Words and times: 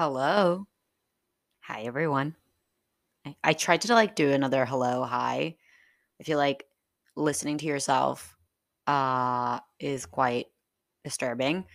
Hello. 0.00 0.66
Hi, 1.60 1.82
everyone. 1.82 2.34
I, 3.26 3.36
I 3.44 3.52
tried 3.52 3.82
to 3.82 3.92
like 3.92 4.14
do 4.16 4.30
another 4.30 4.64
hello, 4.64 5.04
hi. 5.04 5.56
I 6.18 6.24
feel 6.24 6.38
like 6.38 6.64
listening 7.16 7.58
to 7.58 7.66
yourself 7.66 8.34
uh, 8.86 9.60
is 9.78 10.06
quite 10.06 10.46
disturbing. 11.04 11.66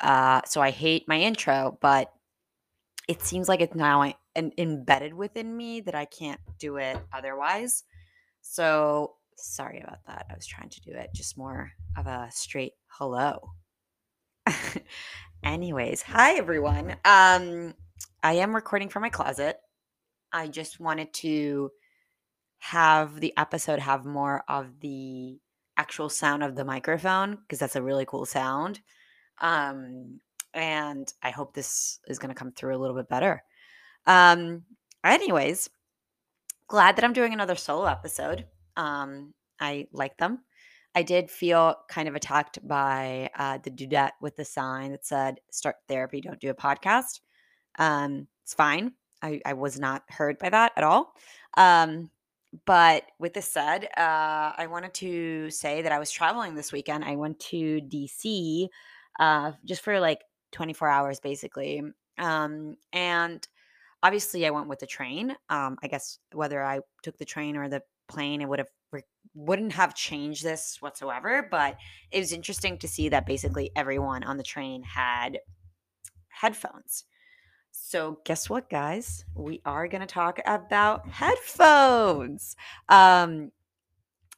Uh, 0.00 0.40
so 0.46 0.62
I 0.62 0.70
hate 0.70 1.06
my 1.08 1.20
intro, 1.20 1.76
but 1.82 2.10
it 3.06 3.20
seems 3.20 3.50
like 3.50 3.60
it's 3.60 3.74
now 3.74 4.14
en- 4.34 4.52
embedded 4.56 5.12
within 5.12 5.54
me 5.54 5.82
that 5.82 5.94
I 5.94 6.06
can't 6.06 6.40
do 6.58 6.78
it 6.78 6.96
otherwise. 7.12 7.84
So 8.40 9.16
sorry 9.36 9.80
about 9.80 10.06
that. 10.06 10.24
I 10.30 10.34
was 10.34 10.46
trying 10.46 10.70
to 10.70 10.80
do 10.80 10.92
it 10.92 11.10
just 11.14 11.36
more 11.36 11.72
of 11.98 12.06
a 12.06 12.30
straight 12.32 12.72
hello. 12.86 13.50
Anyways, 15.44 16.00
hi 16.00 16.36
everyone. 16.36 16.92
Um, 17.04 17.74
I 18.22 18.32
am 18.32 18.54
recording 18.54 18.88
from 18.88 19.02
my 19.02 19.10
closet. 19.10 19.58
I 20.32 20.48
just 20.48 20.80
wanted 20.80 21.12
to 21.14 21.70
have 22.60 23.20
the 23.20 23.34
episode 23.36 23.78
have 23.78 24.06
more 24.06 24.42
of 24.48 24.80
the 24.80 25.38
actual 25.76 26.08
sound 26.08 26.42
of 26.42 26.56
the 26.56 26.64
microphone 26.64 27.36
because 27.36 27.58
that's 27.58 27.76
a 27.76 27.82
really 27.82 28.06
cool 28.06 28.24
sound. 28.24 28.80
Um, 29.38 30.18
and 30.54 31.12
I 31.22 31.28
hope 31.28 31.52
this 31.52 32.00
is 32.08 32.18
going 32.18 32.34
to 32.34 32.38
come 32.38 32.52
through 32.52 32.74
a 32.74 32.80
little 32.80 32.96
bit 32.96 33.10
better. 33.10 33.42
Um, 34.06 34.62
anyways, 35.04 35.68
glad 36.68 36.96
that 36.96 37.04
I'm 37.04 37.12
doing 37.12 37.34
another 37.34 37.54
solo 37.54 37.84
episode. 37.84 38.46
Um, 38.78 39.34
I 39.60 39.88
like 39.92 40.16
them. 40.16 40.38
I 40.94 41.02
did 41.02 41.30
feel 41.30 41.76
kind 41.88 42.08
of 42.08 42.14
attacked 42.14 42.66
by 42.66 43.30
uh, 43.36 43.58
the 43.62 43.70
dudette 43.70 44.12
with 44.20 44.36
the 44.36 44.44
sign 44.44 44.92
that 44.92 45.04
said 45.04 45.40
"Start 45.50 45.76
therapy, 45.88 46.20
don't 46.20 46.40
do 46.40 46.50
a 46.50 46.54
podcast." 46.54 47.20
Um, 47.78 48.28
it's 48.42 48.54
fine. 48.54 48.92
I, 49.22 49.40
I 49.46 49.54
was 49.54 49.80
not 49.80 50.02
hurt 50.08 50.38
by 50.38 50.50
that 50.50 50.72
at 50.76 50.84
all. 50.84 51.14
Um, 51.56 52.10
but 52.66 53.04
with 53.18 53.34
this 53.34 53.50
said, 53.50 53.86
uh, 53.96 54.52
I 54.56 54.68
wanted 54.70 54.94
to 54.94 55.50
say 55.50 55.82
that 55.82 55.92
I 55.92 55.98
was 55.98 56.10
traveling 56.10 56.54
this 56.54 56.72
weekend. 56.72 57.04
I 57.04 57.16
went 57.16 57.40
to 57.40 57.80
DC 57.80 58.68
uh, 59.18 59.52
just 59.64 59.82
for 59.82 59.98
like 59.98 60.20
24 60.52 60.88
hours, 60.88 61.20
basically. 61.20 61.82
Um, 62.18 62.76
and 62.92 63.46
obviously, 64.02 64.46
I 64.46 64.50
went 64.50 64.68
with 64.68 64.78
the 64.78 64.86
train. 64.86 65.34
Um, 65.48 65.78
I 65.82 65.88
guess 65.88 66.18
whether 66.32 66.62
I 66.62 66.80
took 67.02 67.18
the 67.18 67.24
train 67.24 67.56
or 67.56 67.68
the 67.68 67.82
plane, 68.08 68.40
it 68.40 68.48
would 68.48 68.60
have 68.60 68.70
wouldn't 69.34 69.72
have 69.72 69.94
changed 69.94 70.44
this 70.44 70.78
whatsoever. 70.80 71.46
But 71.50 71.76
it 72.10 72.20
was 72.20 72.32
interesting 72.32 72.78
to 72.78 72.88
see 72.88 73.08
that 73.08 73.26
basically 73.26 73.70
everyone 73.76 74.24
on 74.24 74.36
the 74.36 74.42
train 74.42 74.82
had 74.82 75.38
headphones. 76.28 77.04
So, 77.70 78.20
guess 78.24 78.48
what, 78.48 78.70
guys? 78.70 79.24
We 79.34 79.60
are 79.64 79.88
going 79.88 80.00
to 80.00 80.06
talk 80.06 80.38
about 80.46 81.08
headphones. 81.08 82.54
Um, 82.88 83.50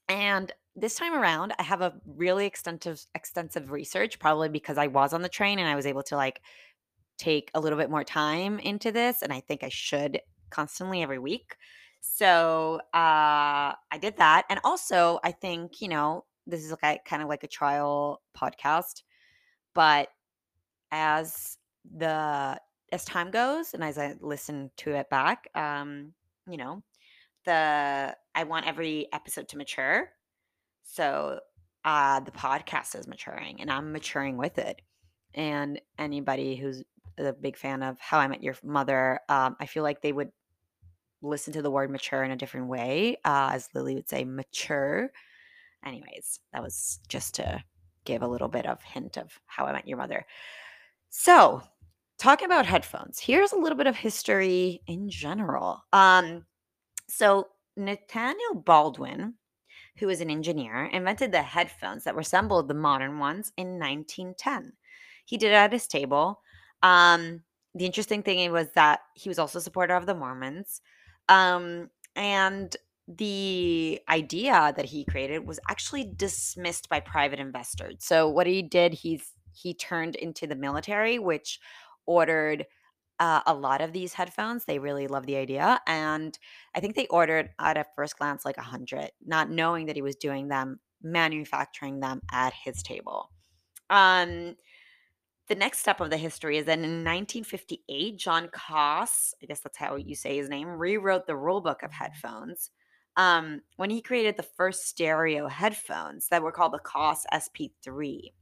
and 0.09 0.53
this 0.75 0.95
time 0.95 1.15
around, 1.15 1.55
I 1.59 1.63
have 1.63 1.81
a 1.81 1.95
really 2.07 2.47
extensive 2.47 3.05
extensive 3.15 3.71
research, 3.71 4.19
probably 4.19 4.49
because 4.49 4.79
I 4.79 4.87
was 4.87 5.13
on 5.13 5.23
the 5.23 5.29
train 5.29 5.59
and 5.59 5.69
I 5.69 5.75
was 5.75 5.87
able 5.87 6.03
to 6.05 6.17
like 6.17 6.41
take 7.19 7.51
a 7.55 7.61
little 7.61 7.79
bit 7.79 7.91
more 7.91 8.05
time 8.05 8.59
into 8.59 8.93
this, 8.93 9.23
and 9.23 9.33
I 9.33 9.41
think 9.41 9.63
I 9.63 9.69
should 9.69 10.21
constantly 10.51 11.03
every 11.03 11.19
week. 11.19 11.57
So 12.15 12.81
uh, 12.95 13.75
I 13.75 13.99
did 14.01 14.17
that, 14.19 14.45
and 14.49 14.61
also 14.65 15.19
I 15.25 15.33
think 15.33 15.83
you 15.83 15.89
know 15.89 16.25
this 16.47 16.65
is 16.65 16.75
like 16.83 17.05
kind 17.05 17.23
of 17.23 17.29
like 17.29 17.45
a 17.45 17.49
trial 17.49 18.23
podcast, 18.37 19.03
but 19.75 20.09
as 20.93 21.59
the 21.97 22.59
as 22.93 23.05
time 23.05 23.31
goes 23.31 23.75
and 23.75 23.83
as 23.83 23.99
I 23.99 24.15
listen 24.21 24.71
to 24.79 24.93
it 24.93 25.11
back, 25.11 25.49
um, 25.55 26.13
you 26.49 26.57
know, 26.57 26.83
the 27.45 28.17
I 28.35 28.45
want 28.45 28.67
every 28.67 29.09
episode 29.13 29.49
to 29.49 29.59
mature. 29.59 30.11
So 30.85 31.41
uh 31.85 32.21
the 32.21 32.31
podcast 32.31 32.99
is 32.99 33.09
maturing 33.09 33.61
and 33.61 33.71
I'm 33.71 33.93
maturing 33.93 34.37
with 34.37 34.59
it. 34.59 34.81
And 35.35 35.81
anybody 35.99 36.57
who's 36.57 36.83
a 37.19 37.33
big 37.33 37.57
fan 37.57 37.83
of 37.83 37.99
How 38.01 38.19
I 38.19 38.29
Met 38.29 38.43
Your 38.43 38.57
Mother, 38.63 39.21
um, 39.29 39.57
I 39.61 39.67
feel 39.67 39.83
like 39.83 40.03
they 40.03 40.13
would 40.13 40.31
listen 41.29 41.53
to 41.55 41.63
the 41.63 41.71
word 41.71 41.91
mature 41.91 42.23
in 42.25 42.31
a 42.31 42.37
different 42.37 42.69
way, 42.69 43.17
uh, 43.25 43.51
as 43.53 43.69
Lily 43.75 43.95
would 43.95 44.09
say, 44.09 44.25
mature. 44.25 45.11
Anyways, 45.85 46.41
that 46.53 46.63
was 46.63 47.01
just 47.09 47.35
to 47.37 47.63
give 48.05 48.23
a 48.23 48.29
little 48.29 48.49
bit 48.49 48.67
of 48.67 48.83
hint 48.83 49.17
of 49.17 49.39
How 49.47 49.67
I 49.67 49.73
Met 49.73 49.87
Your 49.87 49.99
Mother. 49.99 50.25
So, 51.11 51.63
talking 52.19 52.47
about 52.47 52.67
headphones, 52.67 53.19
here's 53.19 53.53
a 53.53 53.59
little 53.59 53.77
bit 53.77 53.87
of 53.87 53.97
history 53.97 54.83
in 54.87 55.11
general. 55.11 55.83
Um, 55.93 56.45
so 57.09 57.49
Nathaniel 57.77 58.55
Baldwin, 58.55 59.35
who 59.99 60.07
was 60.07 60.21
an 60.21 60.31
engineer, 60.31 60.87
invented 60.87 61.33
the 61.33 61.43
headphones 61.43 62.05
that 62.05 62.17
resembled 62.17 62.69
the 62.69 62.75
modern 62.75 63.19
ones 63.19 63.53
in 63.57 63.79
1910. 63.79 64.73
He 65.25 65.37
did 65.37 65.53
it 65.53 65.55
at 65.55 65.73
his 65.73 65.87
table. 65.87 66.41
Um, 66.83 67.43
the 67.75 67.87
interesting 67.87 68.23
thing 68.23 68.51
was 68.53 68.69
that 68.75 69.01
he 69.15 69.29
was 69.29 69.39
also 69.39 69.59
a 69.59 69.63
supporter 69.63 69.95
of 69.95 70.07
the 70.07 70.15
Mormons. 70.15 70.81
Um, 71.29 71.91
and 72.15 72.75
the 73.09 74.01
idea 74.09 74.73
that 74.77 74.87
he 74.87 75.05
created 75.05 75.47
was 75.47 75.61
actually 75.69 76.05
dismissed 76.17 76.89
by 76.89 77.01
private 77.01 77.39
investors. 77.39 77.97
So 78.01 78.29
what 78.29 78.47
he 78.47 78.63
did, 78.63 78.95
he's 78.95 79.33
he 79.53 79.73
turned 79.73 80.17
into 80.17 80.47
the 80.47 80.55
military, 80.55 81.19
which 81.19 81.61
ordered 82.05 82.67
uh, 83.19 83.41
a 83.47 83.55
lot 83.55 83.81
of 83.81 83.93
these 83.93 84.13
headphones. 84.13 84.65
They 84.65 84.79
really 84.79 85.07
love 85.07 85.25
the 85.25 85.37
idea, 85.37 85.81
and 85.87 86.39
I 86.75 86.81
think 86.81 86.95
they 86.95 87.07
ordered 87.07 87.51
at 87.59 87.79
a 87.79 87.87
first 87.95 88.19
glance 88.19 88.45
like 88.45 88.59
a 88.59 88.63
hundred, 88.63 89.13
not 89.25 89.51
knowing 89.51 89.87
that 89.87 89.97
he 89.97 90.03
was 90.03 90.17
doing 90.17 90.49
them, 90.49 90.81
manufacturing 91.03 92.01
them 92.01 92.21
at 92.31 92.53
his 92.53 92.83
table. 92.83 93.31
Um, 93.89 94.57
the 95.49 95.55
next 95.55 95.79
step 95.79 96.01
of 96.01 96.11
the 96.11 96.17
history 96.17 96.59
is 96.59 96.67
that 96.67 96.79
in 96.79 97.05
1958, 97.05 98.19
John 98.19 98.49
Koss, 98.49 99.33
I 99.43 99.47
guess 99.47 99.61
that's 99.61 99.79
how 99.79 99.97
you 99.97 100.15
say 100.15 100.37
his 100.37 100.49
name, 100.49 100.69
rewrote 100.69 101.27
the 101.27 101.35
rulebook 101.35 101.85
of 101.85 101.93
headphones 101.93 102.71
um, 103.17 103.63
when 103.77 103.91
he 103.91 104.03
created 104.03 104.37
the 104.37 104.43
first 104.43 104.89
stereo 104.89 105.49
headphones 105.49 106.29
that 106.29 106.43
were 106.43 106.53
called 106.53 106.73
the 106.73 106.81
Koss 106.81 107.25
SP3. 107.33 108.33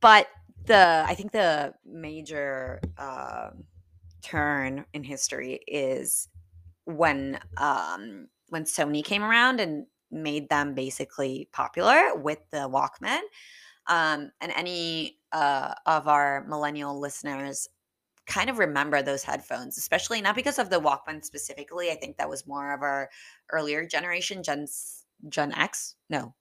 But 0.00 0.28
the 0.66 1.04
I 1.06 1.14
think 1.14 1.32
the 1.32 1.74
major 1.84 2.80
uh, 2.98 3.50
turn 4.22 4.84
in 4.92 5.02
history 5.02 5.60
is 5.66 6.28
when 6.84 7.38
um, 7.56 8.28
when 8.48 8.64
Sony 8.64 9.04
came 9.04 9.22
around 9.22 9.60
and 9.60 9.86
made 10.10 10.48
them 10.48 10.74
basically 10.74 11.48
popular 11.52 12.14
with 12.16 12.38
the 12.50 12.68
Walkman. 12.68 13.20
Um, 13.88 14.30
and 14.40 14.52
any 14.54 15.18
uh, 15.32 15.74
of 15.86 16.08
our 16.08 16.46
millennial 16.48 16.98
listeners 16.98 17.68
kind 18.26 18.48
of 18.48 18.58
remember 18.58 19.02
those 19.02 19.22
headphones, 19.22 19.78
especially 19.78 20.20
not 20.20 20.36
because 20.36 20.58
of 20.58 20.70
the 20.70 20.80
Walkman 20.80 21.24
specifically. 21.24 21.90
I 21.90 21.96
think 21.96 22.16
that 22.16 22.28
was 22.28 22.46
more 22.46 22.72
of 22.72 22.82
our 22.82 23.10
earlier 23.50 23.84
generation, 23.86 24.42
Gen 24.42 24.66
Gen 25.28 25.52
X. 25.52 25.96
No, 26.08 26.34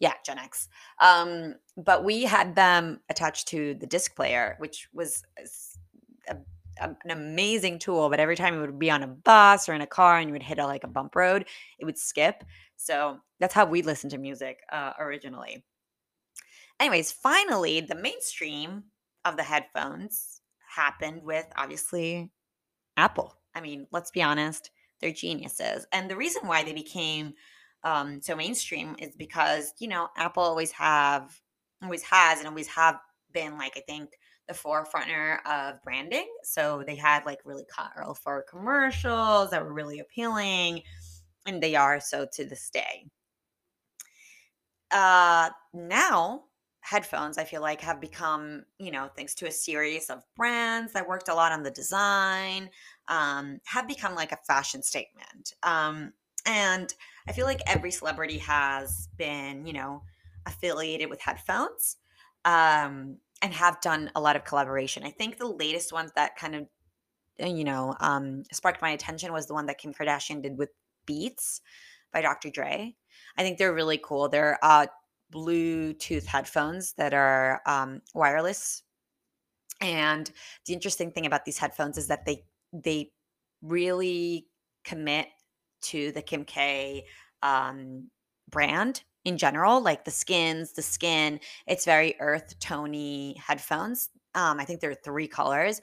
yeah, 0.00 0.14
Gen 0.24 0.38
X. 0.38 0.68
Um, 1.00 1.54
but 1.76 2.04
we 2.04 2.24
had 2.24 2.54
them 2.54 3.00
attached 3.08 3.48
to 3.48 3.74
the 3.74 3.86
disc 3.86 4.14
player, 4.16 4.56
which 4.58 4.88
was 4.92 5.22
a, 6.28 6.36
a, 6.80 6.96
an 7.04 7.10
amazing 7.10 7.78
tool. 7.78 8.08
But 8.08 8.20
every 8.20 8.36
time 8.36 8.54
you 8.54 8.60
would 8.60 8.78
be 8.78 8.90
on 8.90 9.02
a 9.02 9.08
bus 9.08 9.68
or 9.68 9.74
in 9.74 9.80
a 9.80 9.86
car 9.86 10.18
and 10.18 10.28
you 10.28 10.32
would 10.32 10.42
hit 10.42 10.58
a, 10.58 10.66
like 10.66 10.84
a 10.84 10.88
bump 10.88 11.14
road, 11.14 11.46
it 11.78 11.84
would 11.84 11.98
skip. 11.98 12.44
So 12.76 13.18
that's 13.40 13.54
how 13.54 13.64
we 13.64 13.82
listened 13.82 14.10
to 14.12 14.18
music 14.18 14.60
uh, 14.72 14.92
originally. 14.98 15.64
Anyways, 16.80 17.12
finally, 17.12 17.80
the 17.80 17.94
mainstream 17.94 18.84
of 19.24 19.36
the 19.36 19.42
headphones 19.42 20.40
happened 20.68 21.22
with 21.22 21.46
obviously 21.56 22.30
Apple. 22.96 23.34
I 23.54 23.60
mean, 23.60 23.86
let's 23.90 24.10
be 24.10 24.22
honest, 24.22 24.70
they're 25.00 25.12
geniuses. 25.12 25.86
And 25.92 26.08
the 26.08 26.16
reason 26.16 26.46
why 26.46 26.62
they 26.62 26.72
became 26.72 27.34
um, 27.84 28.20
so 28.20 28.36
mainstream 28.36 28.96
is 28.98 29.14
because, 29.16 29.72
you 29.78 29.88
know, 29.88 30.08
Apple 30.16 30.42
always 30.42 30.70
have, 30.72 31.40
always 31.82 32.02
has, 32.02 32.38
and 32.38 32.48
always 32.48 32.66
have 32.68 32.98
been 33.32 33.56
like, 33.56 33.76
I 33.76 33.80
think, 33.80 34.10
the 34.46 34.54
forefronter 34.54 35.38
of 35.46 35.82
branding. 35.82 36.28
So 36.42 36.82
they 36.86 36.96
had 36.96 37.26
like 37.26 37.40
really 37.44 37.66
colorful 37.70 38.14
for 38.14 38.44
commercials 38.48 39.50
that 39.50 39.62
were 39.62 39.72
really 39.72 40.00
appealing, 40.00 40.82
and 41.46 41.62
they 41.62 41.76
are 41.76 42.00
so 42.00 42.26
to 42.32 42.44
this 42.44 42.70
day. 42.70 43.06
Uh, 44.90 45.50
now 45.74 46.44
headphones 46.88 47.38
i 47.38 47.44
feel 47.44 47.60
like 47.60 47.80
have 47.80 48.00
become 48.00 48.64
you 48.78 48.90
know 48.90 49.08
thanks 49.16 49.34
to 49.34 49.46
a 49.46 49.50
series 49.50 50.08
of 50.10 50.22
brands 50.36 50.92
that 50.92 51.06
worked 51.06 51.28
a 51.28 51.34
lot 51.34 51.52
on 51.52 51.62
the 51.62 51.70
design 51.70 52.70
um, 53.08 53.60
have 53.64 53.86
become 53.86 54.14
like 54.14 54.32
a 54.32 54.38
fashion 54.46 54.82
statement 54.82 55.52
um, 55.62 56.12
and 56.46 56.94
i 57.28 57.32
feel 57.32 57.46
like 57.46 57.60
every 57.66 57.90
celebrity 57.90 58.38
has 58.38 59.08
been 59.16 59.66
you 59.66 59.72
know 59.72 60.02
affiliated 60.46 61.10
with 61.10 61.20
headphones 61.20 61.96
um, 62.44 63.18
and 63.42 63.52
have 63.52 63.80
done 63.80 64.10
a 64.14 64.20
lot 64.20 64.36
of 64.36 64.44
collaboration. 64.44 65.04
I 65.04 65.10
think 65.10 65.38
the 65.38 65.46
latest 65.46 65.92
ones 65.92 66.10
that 66.16 66.36
kind 66.36 66.54
of 66.54 66.66
uh, 67.42 67.46
you 67.46 67.64
know 67.64 67.94
um, 68.00 68.42
sparked 68.52 68.82
my 68.82 68.90
attention 68.90 69.32
was 69.32 69.46
the 69.46 69.54
one 69.54 69.66
that 69.66 69.78
Kim 69.78 69.92
Kardashian 69.92 70.42
did 70.42 70.58
with 70.58 70.70
Beats 71.06 71.60
by 72.12 72.22
Dr. 72.22 72.50
Dre. 72.50 72.94
I 73.36 73.42
think 73.42 73.58
they're 73.58 73.74
really 73.74 74.00
cool. 74.02 74.28
They're 74.28 74.58
uh, 74.62 74.86
Bluetooth 75.32 76.26
headphones 76.26 76.94
that 76.94 77.14
are 77.14 77.60
um, 77.66 78.00
wireless. 78.14 78.82
And 79.80 80.30
the 80.66 80.72
interesting 80.72 81.12
thing 81.12 81.26
about 81.26 81.44
these 81.44 81.58
headphones 81.58 81.98
is 81.98 82.08
that 82.08 82.24
they 82.24 82.44
they 82.72 83.10
really 83.62 84.46
commit 84.84 85.28
to 85.82 86.12
the 86.12 86.22
Kim 86.22 86.44
K 86.44 87.04
um, 87.42 88.08
brand 88.50 89.02
in 89.24 89.38
general, 89.38 89.80
like 89.80 90.04
the 90.04 90.10
skins, 90.10 90.72
the 90.72 90.82
skin. 90.82 91.38
It's 91.66 91.84
very 91.84 92.16
earth 92.20 92.58
tony 92.60 93.36
headphones. 93.44 94.10
Um, 94.34 94.58
I 94.58 94.64
think 94.64 94.80
there 94.80 94.90
are 94.90 95.04
three 95.04 95.28
colors. 95.28 95.80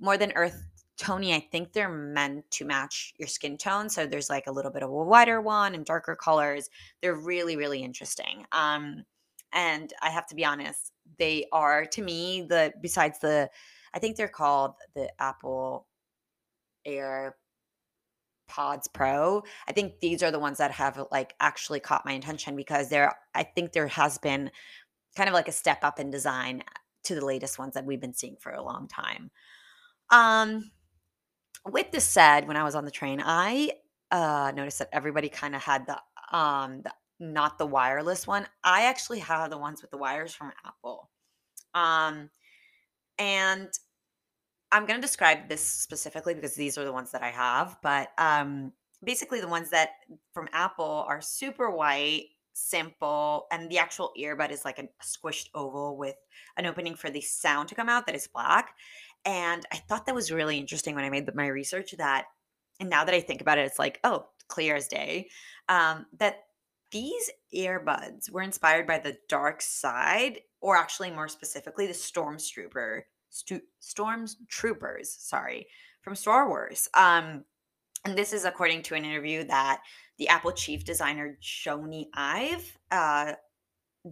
More 0.00 0.16
than 0.16 0.32
earth 0.32 0.62
tony, 0.98 1.32
I 1.32 1.40
think 1.40 1.72
they're 1.72 1.88
meant 1.88 2.50
to 2.52 2.64
match 2.64 3.14
your 3.18 3.28
skin 3.28 3.56
tone. 3.56 3.88
So 3.88 4.06
there's 4.06 4.28
like 4.28 4.46
a 4.46 4.52
little 4.52 4.70
bit 4.70 4.82
of 4.82 4.90
a 4.90 4.92
whiter 4.92 5.40
one 5.40 5.74
and 5.74 5.84
darker 5.84 6.16
colors. 6.16 6.68
They're 7.00 7.14
really, 7.14 7.56
really 7.56 7.82
interesting. 7.82 8.44
Um, 8.52 9.04
and 9.52 9.92
I 10.02 10.10
have 10.10 10.26
to 10.26 10.34
be 10.34 10.44
honest, 10.44 10.92
they 11.18 11.46
are 11.52 11.86
to 11.86 12.02
me 12.02 12.42
the 12.42 12.72
besides 12.82 13.18
the 13.20 13.48
I 13.94 13.98
think 13.98 14.16
they're 14.16 14.28
called 14.28 14.74
the 14.94 15.10
Apple 15.20 15.86
Air 16.84 17.36
Pods 18.48 18.88
Pro. 18.88 19.42
I 19.66 19.72
think 19.72 20.00
these 20.00 20.22
are 20.22 20.30
the 20.30 20.38
ones 20.38 20.58
that 20.58 20.72
have 20.72 21.02
like 21.10 21.34
actually 21.40 21.80
caught 21.80 22.04
my 22.04 22.12
attention 22.12 22.56
because 22.56 22.88
there 22.88 23.14
I 23.34 23.44
think 23.44 23.72
there 23.72 23.88
has 23.88 24.18
been 24.18 24.50
kind 25.16 25.28
of 25.28 25.34
like 25.34 25.48
a 25.48 25.52
step 25.52 25.84
up 25.84 25.98
in 25.98 26.10
design 26.10 26.62
to 27.04 27.14
the 27.14 27.24
latest 27.24 27.58
ones 27.58 27.74
that 27.74 27.86
we've 27.86 28.00
been 28.00 28.14
seeing 28.14 28.36
for 28.38 28.52
a 28.52 28.62
long 28.62 28.88
time. 28.88 29.30
Um 30.10 30.70
with 31.72 31.90
this 31.90 32.04
said, 32.04 32.46
when 32.48 32.56
I 32.56 32.64
was 32.64 32.74
on 32.74 32.84
the 32.84 32.90
train, 32.90 33.22
I 33.24 33.72
uh 34.10 34.52
noticed 34.54 34.78
that 34.78 34.88
everybody 34.92 35.28
kind 35.28 35.54
of 35.54 35.62
had 35.62 35.86
the 35.86 35.98
um 36.36 36.82
the 36.82 36.92
not 37.20 37.58
the 37.58 37.66
wireless 37.66 38.26
one. 38.26 38.46
I 38.64 38.84
actually 38.84 39.18
have 39.20 39.50
the 39.50 39.58
ones 39.58 39.82
with 39.82 39.90
the 39.90 39.98
wires 39.98 40.34
from 40.34 40.52
Apple. 40.64 41.10
Um 41.74 42.30
and 43.18 43.68
I'm 44.70 44.86
going 44.86 45.00
to 45.00 45.06
describe 45.06 45.48
this 45.48 45.64
specifically 45.64 46.34
because 46.34 46.54
these 46.54 46.76
are 46.76 46.84
the 46.84 46.92
ones 46.92 47.10
that 47.12 47.22
I 47.22 47.30
have, 47.30 47.78
but 47.82 48.08
um, 48.18 48.72
basically 49.02 49.40
the 49.40 49.48
ones 49.48 49.70
that 49.70 49.90
from 50.32 50.48
Apple 50.52 51.06
are 51.08 51.20
super 51.22 51.70
white, 51.70 52.26
simple, 52.52 53.46
and 53.50 53.70
the 53.70 53.78
actual 53.78 54.12
earbud 54.18 54.50
is 54.50 54.64
like 54.64 54.78
a 54.78 54.88
squished 55.02 55.48
oval 55.54 55.96
with 55.96 56.16
an 56.56 56.66
opening 56.66 56.94
for 56.94 57.08
the 57.08 57.20
sound 57.20 57.68
to 57.68 57.74
come 57.74 57.88
out 57.88 58.06
that 58.06 58.14
is 58.14 58.26
black. 58.26 58.74
And 59.24 59.64
I 59.72 59.76
thought 59.76 60.06
that 60.06 60.14
was 60.14 60.30
really 60.30 60.58
interesting 60.58 60.94
when 60.94 61.04
I 61.04 61.10
made 61.10 61.32
my 61.34 61.48
research 61.48 61.92
that, 61.98 62.26
and 62.80 62.88
now 62.88 63.04
that 63.04 63.14
I 63.14 63.20
think 63.20 63.40
about 63.40 63.58
it, 63.58 63.66
it's 63.66 63.78
like, 63.78 64.00
oh, 64.04 64.26
clear 64.48 64.76
as 64.76 64.88
day, 64.88 65.28
um, 65.68 66.06
that 66.18 66.44
these 66.90 67.30
earbuds 67.54 68.30
were 68.30 68.42
inspired 68.42 68.86
by 68.86 68.98
the 68.98 69.18
dark 69.28 69.60
side, 69.60 70.40
or 70.60 70.76
actually 70.76 71.10
more 71.10 71.28
specifically, 71.28 71.86
the 71.86 71.92
Stormtrooper 71.92 73.02
Stu- 73.30 73.60
Stormtroopers, 73.82 75.06
sorry, 75.06 75.66
from 76.00 76.14
Star 76.14 76.48
Wars. 76.48 76.88
Um, 76.94 77.44
and 78.04 78.16
this 78.16 78.32
is 78.32 78.44
according 78.44 78.82
to 78.82 78.94
an 78.94 79.04
interview 79.04 79.44
that 79.44 79.82
the 80.18 80.28
Apple 80.28 80.52
chief 80.52 80.84
designer 80.84 81.38
Jony 81.42 82.06
Ive 82.14 82.78
uh, 82.90 83.32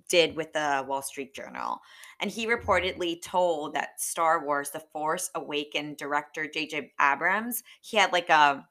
did 0.09 0.37
with 0.37 0.53
the 0.53 0.85
Wall 0.87 1.03
Street 1.03 1.35
Journal. 1.35 1.81
And 2.21 2.31
he 2.31 2.47
reportedly 2.47 3.21
told 3.23 3.75
that 3.75 4.01
Star 4.01 4.45
Wars, 4.45 4.71
The 4.71 4.81
Force 4.93 5.31
Awakened 5.35 5.97
director 5.97 6.49
J.J. 6.49 6.93
Abrams, 7.01 7.63
he 7.81 7.97
had 7.97 8.13
like 8.13 8.29
a 8.31 8.67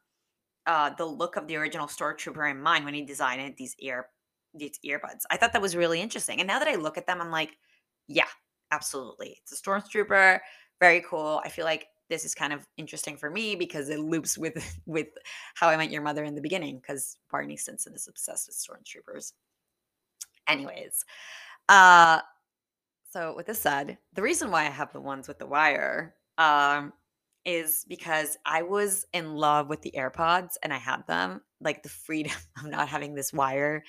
uh, 0.68 0.90
the 0.98 1.06
look 1.06 1.36
of 1.36 1.48
the 1.48 1.56
original 1.56 1.88
Stormtrooper 1.88 2.50
in 2.50 2.60
mind 2.60 2.86
when 2.86 2.96
he 2.96 3.04
designed 3.04 3.56
these 3.58 3.76
ear 3.80 4.08
these 4.54 4.80
earbuds. 4.86 5.24
I 5.30 5.38
thought 5.38 5.54
that 5.54 5.62
was 5.62 5.76
really 5.76 6.02
interesting. 6.02 6.40
And 6.40 6.48
now 6.48 6.60
that 6.60 6.68
I 6.68 6.76
look 6.76 6.98
at 6.98 7.06
them, 7.06 7.22
I'm 7.22 7.32
like, 7.32 7.58
yeah, 8.08 8.28
absolutely. 8.72 9.38
It's 9.42 9.52
a 9.52 9.62
stormtrooper. 9.62 10.40
Very 10.80 11.04
cool. 11.08 11.42
I 11.44 11.50
feel 11.50 11.66
like 11.66 11.88
this 12.10 12.26
is 12.26 12.36
kind 12.36 12.54
of 12.54 12.68
interesting 12.78 13.18
for 13.18 13.30
me 13.30 13.56
because 13.56 13.90
it 13.90 14.00
loops 14.00 14.38
with 14.38 14.80
with 14.86 15.08
how 15.56 15.70
I 15.70 15.78
met 15.78 15.92
your 15.92 16.02
mother 16.02 16.24
in 16.24 16.36
the 16.36 16.42
beginning 16.42 16.78
because 16.78 17.18
Barney 17.32 17.58
Stinson 17.58 17.94
is 17.94 18.08
obsessed 18.08 18.48
with 18.48 18.56
stormtroopers. 18.56 19.34
Anyways, 20.48 21.04
uh 21.70 22.20
so 23.10 23.34
with 23.36 23.46
this 23.48 23.62
said, 23.62 23.98
the 24.14 24.22
reason 24.22 24.52
why 24.52 24.62
I 24.62 24.70
have 24.70 24.92
the 24.94 25.02
ones 25.02 25.28
with 25.28 25.40
the 25.40 25.48
wire 25.48 26.16
um 26.38 26.94
is 27.46 27.86
because 27.88 28.38
I 28.46 28.64
was 28.64 29.06
in 29.14 29.36
love 29.36 29.70
with 29.70 29.82
the 29.82 29.94
AirPods 29.98 30.54
and 30.64 30.74
I 30.74 30.78
had 30.78 31.06
them. 31.08 31.42
Like 31.62 31.84
the 31.84 31.90
freedom 31.90 32.34
of 32.60 32.70
not 32.70 32.90
having 32.90 33.16
this 33.16 33.34
wire 33.34 33.84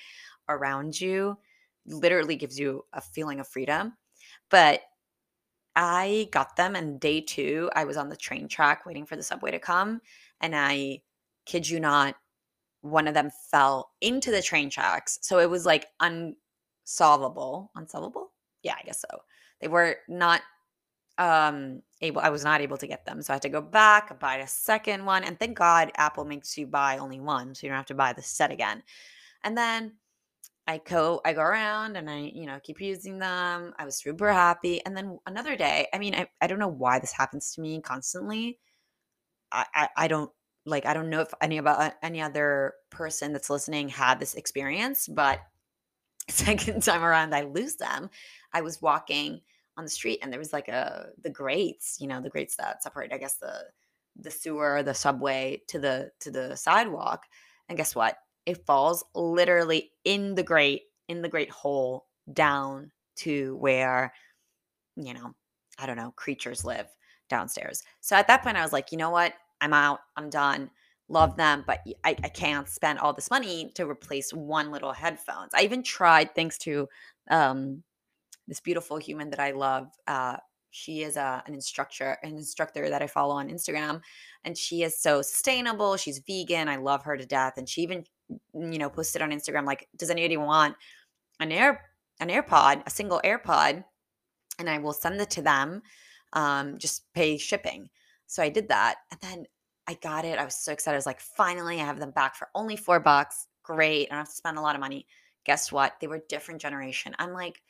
around 0.49 0.99
you 0.99 1.37
literally 1.85 2.35
gives 2.35 2.59
you 2.59 2.85
a 2.93 3.01
feeling 3.01 3.39
of 3.39 3.47
freedom. 3.47 3.93
But 4.49 4.81
I 5.75 6.29
got 6.31 6.55
them 6.55 6.75
and 6.75 6.99
day 6.99 7.21
two, 7.21 7.69
I 7.75 7.85
was 7.85 7.97
on 7.97 8.09
the 8.09 8.15
train 8.15 8.47
track 8.47 8.85
waiting 8.85 9.05
for 9.05 9.15
the 9.15 9.23
subway 9.23 9.51
to 9.51 9.59
come. 9.59 10.01
And 10.41 10.55
I 10.55 11.01
kid 11.45 11.69
you 11.69 11.79
not, 11.79 12.15
one 12.81 13.07
of 13.07 13.13
them 13.13 13.31
fell 13.51 13.91
into 14.01 14.31
the 14.31 14.41
train 14.41 14.69
tracks. 14.69 15.19
So 15.21 15.39
it 15.39 15.49
was 15.49 15.65
like 15.65 15.87
unsolvable. 16.87 17.71
Unsolvable? 17.75 18.31
Yeah, 18.63 18.75
I 18.79 18.85
guess 18.85 19.01
so. 19.01 19.19
They 19.59 19.67
were 19.67 19.97
not 20.07 20.41
um 21.17 21.81
able 22.01 22.21
I 22.21 22.29
was 22.29 22.43
not 22.43 22.61
able 22.61 22.77
to 22.77 22.87
get 22.87 23.05
them. 23.05 23.21
So 23.21 23.33
I 23.33 23.35
had 23.35 23.41
to 23.43 23.49
go 23.49 23.61
back, 23.61 24.19
buy 24.19 24.37
a 24.37 24.47
second 24.47 25.05
one. 25.05 25.23
And 25.23 25.37
thank 25.39 25.57
God 25.57 25.91
Apple 25.95 26.25
makes 26.25 26.57
you 26.57 26.67
buy 26.67 26.97
only 26.97 27.19
one. 27.19 27.53
So 27.55 27.65
you 27.65 27.71
don't 27.71 27.77
have 27.77 27.85
to 27.87 27.95
buy 27.95 28.13
the 28.13 28.21
set 28.21 28.51
again. 28.51 28.83
And 29.43 29.57
then 29.57 29.93
I 30.67 30.79
go 30.85 31.21
I 31.25 31.33
go 31.33 31.41
around 31.41 31.97
and 31.97 32.09
I, 32.09 32.31
you 32.33 32.45
know, 32.45 32.59
keep 32.63 32.79
using 32.79 33.19
them. 33.19 33.73
I 33.77 33.85
was 33.85 33.97
super 33.97 34.31
happy. 34.31 34.83
And 34.85 34.95
then 34.95 35.17
another 35.25 35.55
day, 35.55 35.87
I 35.93 35.97
mean, 35.97 36.15
I, 36.15 36.27
I 36.41 36.47
don't 36.47 36.59
know 36.59 36.67
why 36.67 36.99
this 36.99 37.11
happens 37.11 37.53
to 37.53 37.61
me 37.61 37.81
constantly. 37.81 38.59
I, 39.51 39.65
I, 39.73 39.89
I 39.97 40.07
don't 40.07 40.31
like 40.65 40.85
I 40.85 40.93
don't 40.93 41.09
know 41.09 41.21
if 41.21 41.33
any 41.41 41.57
about 41.57 41.79
uh, 41.79 41.91
any 42.03 42.21
other 42.21 42.73
person 42.91 43.33
that's 43.33 43.49
listening 43.49 43.89
had 43.89 44.19
this 44.19 44.35
experience, 44.35 45.07
but 45.07 45.39
second 46.29 46.83
time 46.83 47.03
around 47.03 47.33
I 47.33 47.43
lose 47.43 47.75
them. 47.75 48.09
I 48.53 48.61
was 48.61 48.81
walking 48.81 49.41
on 49.77 49.83
the 49.83 49.89
street 49.89 50.19
and 50.21 50.31
there 50.31 50.39
was 50.39 50.53
like 50.53 50.67
a 50.67 51.07
the 51.21 51.29
grates, 51.29 51.97
you 51.99 52.07
know, 52.07 52.21
the 52.21 52.29
grates 52.29 52.55
that 52.57 52.83
separate, 52.83 53.13
I 53.13 53.17
guess, 53.17 53.37
the 53.37 53.65
the 54.19 54.31
sewer, 54.31 54.81
the 54.83 54.93
subway 54.93 55.61
to 55.67 55.79
the 55.79 56.11
to 56.21 56.31
the 56.31 56.55
sidewalk. 56.55 57.23
And 57.69 57.77
guess 57.77 57.95
what? 57.95 58.17
it 58.47 58.65
falls 58.65 59.03
literally 59.13 59.91
in 60.05 60.33
the 60.33 60.41
grate, 60.41 60.83
in 61.09 61.21
the 61.21 61.27
great 61.27 61.49
hole 61.51 62.05
down 62.31 62.89
to 63.17 63.57
where, 63.57 64.13
you 64.95 65.13
know, 65.13 65.35
I 65.77 65.85
don't 65.85 65.97
know, 65.97 66.13
creatures 66.15 66.63
live 66.63 66.87
downstairs. 67.29 67.83
So 67.99 68.15
at 68.15 68.27
that 68.29 68.43
point, 68.43 68.55
I 68.55 68.61
was 68.61 68.71
like, 68.71 68.93
you 68.93 68.97
know 68.97 69.09
what? 69.09 69.33
I'm 69.59 69.73
out. 69.73 69.99
I'm 70.15 70.29
done. 70.29 70.71
Love 71.09 71.37
them, 71.37 71.63
but 71.65 71.79
I, 72.03 72.15
I 72.23 72.29
can't 72.29 72.67
spend 72.67 72.99
all 72.99 73.13
this 73.13 73.29
money 73.29 73.71
to 73.75 73.89
replace 73.89 74.33
one 74.33 74.71
little 74.71 74.91
headphones. 74.91 75.51
I 75.55 75.61
even 75.61 75.81
tried, 75.81 76.35
thanks 76.35 76.57
to 76.59 76.87
um, 77.29 77.83
this 78.47 78.59
beautiful 78.59 78.97
human 78.97 79.29
that 79.29 79.39
I 79.39 79.51
love. 79.51 79.87
Uh, 80.05 80.37
she 80.71 81.03
is 81.03 81.15
a, 81.15 81.41
an 81.45 81.53
instructor, 81.53 82.17
an 82.23 82.37
instructor 82.37 82.89
that 82.89 83.01
I 83.01 83.07
follow 83.07 83.35
on 83.35 83.49
Instagram, 83.49 84.01
and 84.43 84.57
she 84.57 84.83
is 84.83 84.99
so 84.99 85.21
sustainable. 85.21 85.95
She's 85.95 86.19
vegan. 86.19 86.67
I 86.67 86.75
love 86.75 87.03
her 87.03 87.15
to 87.15 87.25
death, 87.25 87.53
and 87.57 87.69
she 87.69 87.81
even 87.81 88.03
you 88.53 88.77
know, 88.77 88.89
posted 88.89 89.21
on 89.21 89.31
Instagram 89.31 89.65
like, 89.65 89.87
does 89.95 90.09
anybody 90.09 90.37
want 90.37 90.75
an 91.39 91.51
air 91.51 91.81
an 92.19 92.29
AirPod, 92.29 92.81
a 92.85 92.89
single 92.89 93.21
AirPod, 93.23 93.83
and 94.59 94.69
I 94.69 94.79
will 94.79 94.93
send 94.93 95.21
it 95.21 95.29
to 95.31 95.41
them. 95.41 95.81
Um, 96.33 96.77
just 96.77 97.11
pay 97.13 97.37
shipping. 97.37 97.89
So 98.25 98.43
I 98.43 98.49
did 98.49 98.67
that, 98.69 98.95
and 99.11 99.19
then 99.21 99.45
I 99.87 99.93
got 99.95 100.25
it. 100.25 100.37
I 100.37 100.45
was 100.45 100.55
so 100.55 100.71
excited. 100.71 100.95
I 100.95 100.97
was 100.97 101.05
like, 101.05 101.21
finally, 101.21 101.79
I 101.79 101.85
have 101.85 101.99
them 101.99 102.11
back 102.11 102.35
for 102.35 102.49
only 102.53 102.75
four 102.75 102.99
bucks. 102.99 103.47
Great. 103.63 104.07
I 104.07 104.15
don't 104.15 104.19
have 104.19 104.29
to 104.29 104.35
spend 104.35 104.57
a 104.57 104.61
lot 104.61 104.75
of 104.75 104.81
money. 104.81 105.07
Guess 105.45 105.71
what? 105.71 105.95
They 106.01 106.07
were 106.07 106.21
different 106.27 106.61
generation. 106.61 107.15
I'm 107.17 107.31
like, 107.31 107.61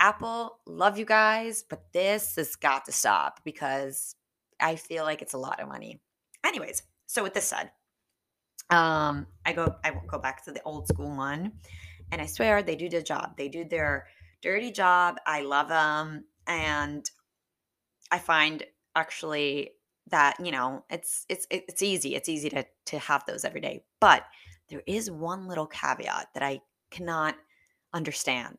Apple, 0.00 0.58
love 0.66 0.98
you 0.98 1.04
guys, 1.04 1.64
but 1.68 1.92
this 1.92 2.36
has 2.36 2.56
got 2.56 2.84
to 2.86 2.92
stop 2.92 3.40
because 3.44 4.14
I 4.60 4.76
feel 4.76 5.04
like 5.04 5.22
it's 5.22 5.34
a 5.34 5.38
lot 5.38 5.60
of 5.60 5.68
money. 5.68 6.00
Anyways, 6.44 6.82
so 7.06 7.22
with 7.22 7.34
this 7.34 7.46
said, 7.46 7.70
um, 8.70 9.26
I 9.44 9.52
go 9.52 9.76
I 9.84 9.92
go 10.06 10.18
back 10.18 10.44
to 10.44 10.52
the 10.52 10.62
old 10.62 10.88
school 10.88 11.14
one, 11.16 11.52
and 12.10 12.20
I 12.20 12.26
swear 12.26 12.62
they 12.62 12.76
do 12.76 12.88
the 12.88 13.02
job. 13.02 13.36
They 13.36 13.48
do 13.48 13.64
their 13.64 14.06
dirty 14.42 14.70
job. 14.70 15.16
I 15.26 15.42
love 15.42 15.68
them, 15.68 16.24
and 16.46 17.08
I 18.10 18.18
find 18.18 18.64
actually 18.94 19.72
that 20.10 20.36
you 20.44 20.52
know 20.52 20.84
it's 20.90 21.26
it's 21.28 21.46
it's 21.50 21.82
easy. 21.82 22.14
It's 22.14 22.28
easy 22.28 22.48
to 22.50 22.64
to 22.86 22.98
have 22.98 23.24
those 23.26 23.44
every 23.44 23.60
day, 23.60 23.84
but 24.00 24.24
there 24.68 24.82
is 24.86 25.10
one 25.10 25.46
little 25.46 25.66
caveat 25.66 26.28
that 26.34 26.42
I 26.42 26.60
cannot 26.90 27.36
understand. 27.92 28.58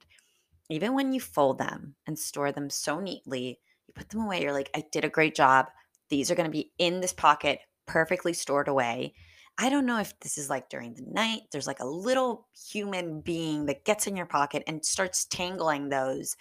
even 0.70 0.94
when 0.94 1.14
you 1.14 1.20
fold 1.22 1.58
them 1.58 1.96
and 2.08 2.20
store 2.20 2.52
them 2.52 2.70
so 2.70 3.00
neatly, 3.00 3.60
you 3.88 3.94
put 3.94 4.10
them 4.10 4.22
away, 4.22 4.42
you're 4.42 4.52
like, 4.52 4.70
I 4.76 4.84
did 4.92 5.06
a 5.06 5.10
great 5.10 5.34
job. 5.36 5.68
These 6.10 6.30
are 6.30 6.36
going 6.36 6.50
to 6.50 6.52
be 6.52 6.72
in 6.78 7.00
this 7.00 7.14
pocket, 7.14 7.60
perfectly 7.86 8.34
stored 8.34 8.68
away. 8.68 9.14
I 9.58 9.70
don't 9.70 9.86
know 9.86 10.00
if 10.00 10.20
this 10.20 10.38
is 10.38 10.50
like 10.50 10.70
during 10.70 10.94
the 10.94 11.06
night, 11.10 11.42
there's 11.52 11.68
like 11.68 11.80
a 11.80 11.88
little 11.88 12.48
human 12.70 13.22
being 13.22 13.66
that 13.68 13.86
gets 13.86 14.08
in 14.08 14.16
your 14.18 14.26
pocket 14.26 14.64
and 14.68 14.86
starts 14.86 15.26
tangling 15.26 15.90
those 15.90 16.36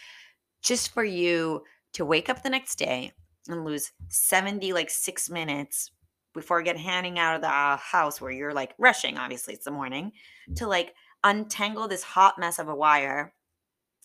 just 0.62 0.92
for 0.92 1.04
you 1.04 1.62
to 1.92 2.04
wake 2.04 2.28
up 2.28 2.42
the 2.42 2.50
next 2.50 2.76
day 2.76 3.12
and 3.48 3.64
lose 3.64 3.92
70 4.08 4.72
like 4.72 4.90
6 4.90 5.30
minutes 5.30 5.90
before 6.34 6.62
getting 6.62 6.82
handing 6.82 7.18
out 7.18 7.36
of 7.36 7.40
the 7.40 7.48
uh, 7.48 7.76
house 7.76 8.20
where 8.20 8.30
you're 8.30 8.54
like 8.54 8.74
rushing 8.78 9.16
obviously 9.16 9.54
it's 9.54 9.64
the 9.64 9.70
morning 9.70 10.12
to 10.54 10.66
like 10.66 10.94
untangle 11.24 11.88
this 11.88 12.02
hot 12.02 12.38
mess 12.38 12.58
of 12.58 12.68
a 12.68 12.74
wire 12.74 13.32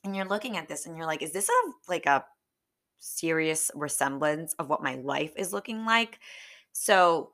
and 0.04 0.16
you're 0.16 0.26
looking 0.26 0.58
at 0.58 0.68
this 0.68 0.86
and 0.86 0.96
you're 0.98 1.06
like 1.06 1.22
is 1.22 1.32
this 1.32 1.50
a 1.50 1.72
like 1.90 2.06
a 2.06 2.26
serious 3.02 3.72
resemblance 3.76 4.54
of 4.60 4.70
what 4.70 4.84
my 4.84 4.96
life 4.96 5.34
is 5.36 5.52
looking 5.52 5.86
like? 5.86 6.20
So 6.72 7.34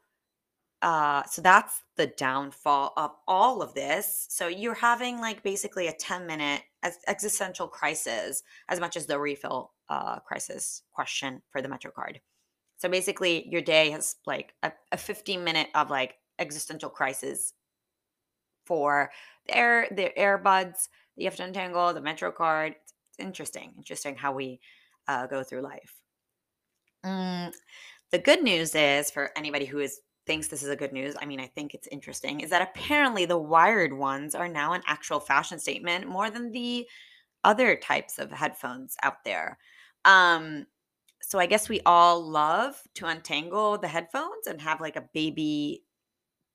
uh 0.82 1.24
so 1.24 1.42
that's 1.42 1.82
the 1.96 2.08
downfall 2.08 2.94
of 2.98 3.12
all 3.28 3.62
of 3.62 3.74
this. 3.74 4.28
So 4.30 4.48
you're 4.48 4.74
having 4.74 5.20
like 5.20 5.44
basically 5.44 5.88
a 5.88 5.94
10 5.94 6.26
minute 6.26 6.62
existential 7.08 7.68
crisis 7.68 8.44
as 8.70 8.80
much 8.80 8.96
as 8.96 9.06
the 9.06 9.20
refill 9.20 9.74
uh 9.90 10.20
crisis 10.20 10.84
question 10.92 11.42
for 11.50 11.62
the 11.62 11.70
metro 11.70 11.92
card. 11.92 12.20
So 12.78 12.90
basically 12.90 13.48
your 13.50 13.62
day 13.62 13.90
has 13.92 14.16
like 14.26 14.54
a, 14.64 14.72
a 14.92 14.98
15 14.98 15.44
minute 15.44 15.70
of 15.76 15.90
like 15.90 16.16
existential 16.40 16.90
crisis 16.90 17.54
for 18.66 19.12
the 19.48 19.56
air 19.56 19.88
the 19.92 20.12
earbuds 20.18 20.90
that 21.16 21.24
you 21.24 21.26
have 21.26 21.36
to 21.38 21.44
untangle 21.44 21.94
the 21.94 22.02
metro 22.02 22.32
card. 22.32 22.76
It's, 22.82 22.94
it's 23.10 23.26
interesting 23.26 23.74
interesting 23.78 24.16
how 24.16 24.34
we 24.34 24.60
uh, 25.08 25.28
go 25.28 25.44
through 25.44 25.62
life. 25.62 26.02
Mm, 27.06 27.54
the 28.12 28.20
good 28.20 28.44
news 28.44 28.76
is 28.76 29.10
for 29.10 29.32
anybody 29.38 29.66
who 29.66 29.80
is 29.80 30.02
thinks 30.28 30.48
this 30.48 30.62
is 30.62 30.70
a 30.70 30.76
good 30.76 30.92
news, 30.92 31.16
I 31.20 31.26
mean, 31.26 31.40
I 31.40 31.48
think 31.48 31.74
it's 31.74 31.88
interesting, 31.88 32.42
is 32.42 32.50
that 32.52 32.62
apparently 32.62 33.26
the 33.26 33.38
wired 33.38 33.94
ones 33.94 34.36
are 34.36 34.50
now 34.50 34.74
an 34.74 34.84
actual 34.86 35.22
fashion 35.22 35.58
statement 35.58 36.06
more 36.06 36.30
than 36.30 36.52
the 36.52 36.86
other 37.44 37.78
types 37.78 38.20
of 38.20 38.30
headphones 38.30 38.98
out 39.02 39.24
there. 39.24 39.58
Um, 40.08 40.66
so 41.22 41.38
I 41.38 41.46
guess 41.46 41.68
we 41.68 41.82
all 41.86 42.22
love 42.22 42.82
to 42.96 43.06
untangle 43.06 43.78
the 43.78 43.90
headphones 43.90 44.48
and 44.48 44.62
have 44.62 44.82
like 44.82 44.96
a 44.96 45.10
baby 45.14 45.84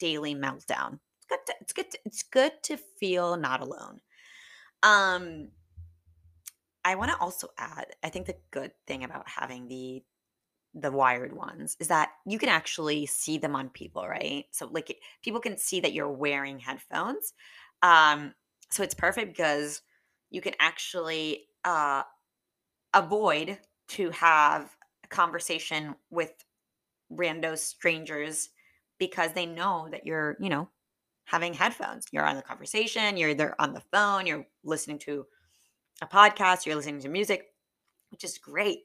daily 0.00 0.34
meltdown. 0.34 0.98
It's 1.20 1.26
good 1.28 1.38
to, 1.46 1.54
it's 1.60 1.72
good 1.72 1.90
to, 1.90 1.98
it's 2.06 2.22
good 2.22 2.52
to 2.64 2.76
feel 2.76 3.36
not 3.36 3.60
alone. 3.60 4.00
Um, 4.82 5.50
I 6.84 6.96
want 6.96 7.10
to 7.12 7.18
also 7.18 7.48
add, 7.58 7.86
I 8.02 8.08
think 8.08 8.26
the 8.26 8.36
good 8.50 8.72
thing 8.86 9.04
about 9.04 9.28
having 9.28 9.68
the 9.68 10.02
the 10.74 10.90
wired 10.90 11.34
ones 11.34 11.76
is 11.80 11.88
that 11.88 12.12
you 12.24 12.38
can 12.38 12.48
actually 12.48 13.04
see 13.04 13.36
them 13.36 13.54
on 13.54 13.68
people, 13.68 14.08
right? 14.08 14.46
So 14.52 14.68
like 14.72 14.96
people 15.22 15.38
can 15.38 15.58
see 15.58 15.80
that 15.80 15.92
you're 15.92 16.10
wearing 16.10 16.58
headphones. 16.58 17.34
Um, 17.82 18.32
so 18.70 18.82
it's 18.82 18.94
perfect 18.94 19.36
because 19.36 19.82
you 20.30 20.40
can 20.40 20.54
actually 20.58 21.44
uh, 21.62 22.04
avoid 22.94 23.58
to 23.88 24.10
have 24.10 24.76
a 25.04 25.08
conversation 25.08 25.94
with 26.10 26.32
rando 27.12 27.56
strangers 27.56 28.50
because 28.98 29.32
they 29.32 29.46
know 29.46 29.88
that 29.90 30.06
you're, 30.06 30.36
you 30.40 30.48
know, 30.48 30.68
having 31.24 31.54
headphones. 31.54 32.06
You're 32.12 32.24
on 32.24 32.36
the 32.36 32.42
conversation, 32.42 33.16
you're 33.16 33.30
either 33.30 33.54
on 33.58 33.72
the 33.72 33.82
phone, 33.92 34.26
you're 34.26 34.46
listening 34.64 34.98
to 35.00 35.26
a 36.00 36.06
podcast, 36.06 36.66
you're 36.66 36.76
listening 36.76 37.00
to 37.00 37.08
music, 37.08 37.46
which 38.10 38.24
is 38.24 38.38
great. 38.38 38.80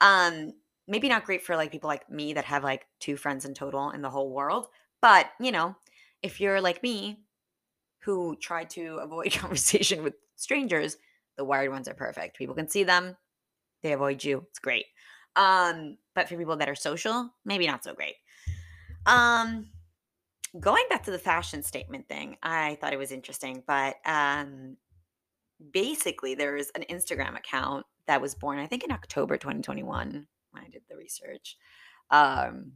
Um, 0.00 0.52
maybe 0.88 1.08
not 1.08 1.24
great 1.24 1.42
for 1.42 1.56
like 1.56 1.70
people 1.70 1.88
like 1.88 2.08
me 2.10 2.32
that 2.34 2.44
have 2.44 2.64
like 2.64 2.86
two 3.00 3.16
friends 3.16 3.44
in 3.44 3.54
total 3.54 3.90
in 3.90 4.02
the 4.02 4.10
whole 4.10 4.30
world, 4.30 4.66
but 5.00 5.30
you 5.40 5.52
know, 5.52 5.76
if 6.22 6.40
you're 6.40 6.60
like 6.60 6.82
me 6.82 7.20
who 8.00 8.36
try 8.36 8.64
to 8.64 8.98
avoid 9.02 9.32
conversation 9.38 10.02
with 10.02 10.14
strangers, 10.36 10.96
the 11.36 11.44
wired 11.44 11.70
ones 11.70 11.88
are 11.88 11.94
perfect. 11.94 12.36
People 12.36 12.54
can 12.54 12.68
see 12.68 12.84
them, 12.84 13.16
they 13.82 13.92
avoid 13.92 14.22
you. 14.22 14.46
It's 14.50 14.58
great. 14.58 14.86
Um, 15.36 15.96
but 16.14 16.28
for 16.28 16.36
people 16.36 16.56
that 16.56 16.68
are 16.68 16.74
social, 16.74 17.30
maybe 17.44 17.66
not 17.66 17.84
so 17.84 17.94
great. 17.94 18.16
Um, 19.06 19.70
going 20.60 20.84
back 20.90 21.04
to 21.04 21.10
the 21.10 21.18
fashion 21.18 21.62
statement 21.62 22.08
thing, 22.08 22.36
I 22.42 22.76
thought 22.80 22.92
it 22.92 22.98
was 22.98 23.12
interesting, 23.12 23.62
but 23.66 23.96
um 24.04 24.76
basically 25.72 26.34
there's 26.34 26.70
an 26.74 26.84
Instagram 26.90 27.36
account 27.36 27.86
that 28.06 28.20
was 28.20 28.34
born, 28.34 28.58
I 28.58 28.66
think 28.66 28.84
in 28.84 28.92
October 28.92 29.36
2021 29.36 30.26
when 30.50 30.64
I 30.64 30.68
did 30.68 30.82
the 30.88 30.96
research. 30.96 31.56
Um, 32.10 32.72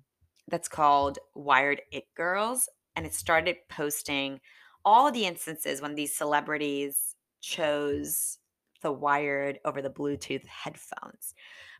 that's 0.48 0.68
called 0.68 1.18
Wired 1.34 1.82
It 1.90 2.04
Girls. 2.16 2.68
And 2.94 3.04
it 3.04 3.14
started 3.14 3.56
posting 3.68 4.40
all 4.84 5.10
the 5.10 5.26
instances 5.26 5.82
when 5.82 5.94
these 5.94 6.16
celebrities 6.16 7.16
chose 7.40 8.38
the 8.86 8.92
wired 8.92 9.58
over 9.64 9.82
the 9.82 9.90
Bluetooth 9.90 10.46
headphones. 10.46 11.34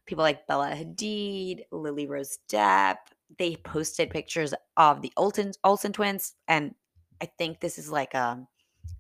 People 0.07 0.25
like 0.25 0.49
Bella 0.49 0.71
Hadid, 0.71 1.61
Lily 1.71 2.09
Rose 2.09 2.39
Depp, 2.49 2.97
they 3.39 3.55
posted 3.55 4.11
pictures 4.11 4.53
of 4.77 5.03
the 5.03 5.13
Olsen, 5.17 5.53
Olsen 5.63 5.93
twins. 5.93 6.35
And 6.49 6.75
I 7.23 7.27
think 7.39 7.61
this 7.61 7.79
is 7.79 7.93
like 7.93 8.15
a 8.15 8.45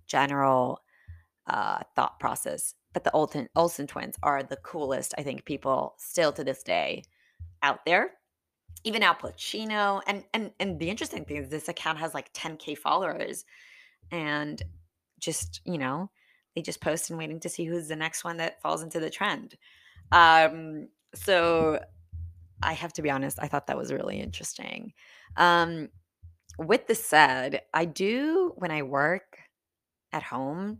general 0.07 0.83
uh, 1.49 1.81
thought 1.97 2.21
process. 2.21 2.75
But 2.93 3.03
the 3.03 3.11
Olsen, 3.11 3.49
Olsen 3.57 3.89
twins 3.89 4.15
are 4.23 4.45
the 4.45 4.57
coolest, 4.59 5.13
I 5.19 5.25
think, 5.25 5.45
people 5.45 5.97
still 5.99 6.31
to 6.31 6.45
this 6.45 6.63
day 6.63 7.03
out 7.61 7.85
there. 7.87 8.13
Even 8.85 9.03
Al 9.03 9.17
Pacino. 9.17 10.01
And 10.07 10.23
and 10.33 10.53
and 10.61 10.79
the 10.79 10.91
interesting 10.91 11.25
thing 11.25 11.39
is 11.39 11.49
this 11.49 11.69
account 11.69 11.99
has 11.99 12.15
like 12.15 12.33
10k 12.35 12.79
followers. 12.79 13.45
And 14.13 14.63
just, 15.19 15.61
you 15.65 15.79
know, 15.79 16.09
they 16.57 16.63
just 16.63 16.81
post 16.81 17.11
and 17.11 17.19
waiting 17.19 17.39
to 17.41 17.49
see 17.51 17.67
who's 17.67 17.87
the 17.87 17.95
next 17.95 18.25
one 18.25 18.39
that 18.39 18.61
falls 18.63 18.83
into 18.83 18.99
the 18.99 19.11
trend. 19.11 19.55
Um, 20.11 20.89
so 21.15 21.79
I 22.63 22.73
have 22.73 22.95
to 22.95 23.03
be 23.03 23.11
honest, 23.11 23.39
I 23.41 23.47
thought 23.47 23.67
that 23.67 23.77
was 23.77 23.93
really 23.93 24.19
interesting. 24.19 24.95
Um, 25.37 25.91
with 26.59 26.87
this 26.87 27.05
said, 27.05 27.61
I 27.75 27.85
do 27.85 28.55
when 28.57 28.71
I 28.71 28.83
work 28.83 29.39
at 30.13 30.23
home, 30.23 30.79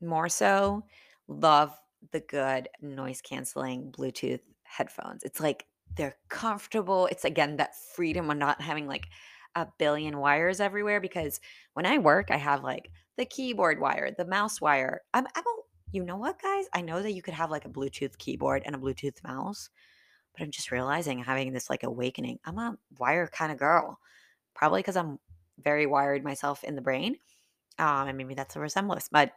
more 0.00 0.28
so 0.28 0.84
love 1.26 1.76
the 2.12 2.20
good 2.20 2.68
noise 2.80 3.20
canceling 3.20 3.90
Bluetooth 3.90 4.40
headphones. 4.62 5.24
It's 5.24 5.40
like 5.40 5.66
they're 5.96 6.16
comfortable. 6.28 7.06
It's 7.06 7.24
again 7.24 7.56
that 7.56 7.74
freedom 7.96 8.30
of 8.30 8.36
not 8.36 8.60
having 8.60 8.86
like 8.86 9.08
a 9.56 9.66
billion 9.78 10.18
wires 10.18 10.60
everywhere 10.60 11.00
because 11.00 11.40
when 11.74 11.86
I 11.86 11.98
work, 11.98 12.30
I 12.30 12.36
have 12.36 12.62
like 12.62 12.92
the 13.18 13.26
keyboard 13.26 13.78
wire, 13.78 14.10
the 14.16 14.24
mouse 14.24 14.60
wire. 14.60 15.02
I'm, 15.12 15.26
I'm 15.34 15.44
a, 15.44 15.60
you 15.92 16.02
know 16.02 16.16
what, 16.16 16.40
guys? 16.40 16.64
I 16.72 16.80
know 16.80 17.02
that 17.02 17.12
you 17.12 17.20
could 17.20 17.34
have 17.34 17.50
like 17.50 17.66
a 17.66 17.70
Bluetooth 17.70 18.16
keyboard 18.16 18.62
and 18.64 18.74
a 18.74 18.78
Bluetooth 18.78 19.22
mouse, 19.22 19.68
but 20.32 20.42
I'm 20.42 20.50
just 20.50 20.72
realizing 20.72 21.18
having 21.18 21.52
this 21.52 21.68
like 21.68 21.82
awakening. 21.82 22.38
I'm 22.46 22.58
a 22.58 22.78
wire 22.98 23.26
kind 23.26 23.52
of 23.52 23.58
girl, 23.58 23.98
probably 24.54 24.80
because 24.80 24.96
I'm 24.96 25.18
very 25.62 25.84
wired 25.84 26.24
myself 26.24 26.64
in 26.64 26.76
the 26.76 26.80
brain. 26.80 27.16
Um, 27.78 28.08
and 28.08 28.16
maybe 28.16 28.34
that's 28.34 28.56
a 28.56 28.60
resemblance, 28.60 29.08
but 29.10 29.32